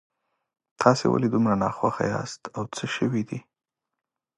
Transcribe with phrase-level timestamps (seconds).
[0.81, 3.39] تاسو ولې دومره ناخوښه یاست او څه شوي دي